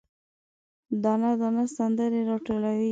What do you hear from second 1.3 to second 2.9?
دانه سندرې، راټولوي